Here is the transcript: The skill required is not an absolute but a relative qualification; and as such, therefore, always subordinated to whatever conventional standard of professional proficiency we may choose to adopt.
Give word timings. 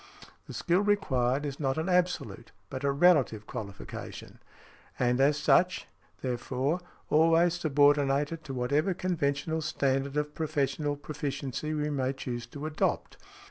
The 0.47 0.53
skill 0.55 0.79
required 0.79 1.45
is 1.45 1.59
not 1.59 1.77
an 1.77 1.87
absolute 1.87 2.51
but 2.71 2.83
a 2.83 2.91
relative 2.91 3.45
qualification; 3.45 4.39
and 4.97 5.21
as 5.21 5.37
such, 5.37 5.85
therefore, 6.21 6.79
always 7.11 7.53
subordinated 7.59 8.43
to 8.45 8.53
whatever 8.55 8.95
conventional 8.95 9.61
standard 9.61 10.17
of 10.17 10.33
professional 10.33 10.95
proficiency 10.95 11.75
we 11.75 11.91
may 11.91 12.13
choose 12.13 12.47
to 12.47 12.65
adopt. 12.65 13.17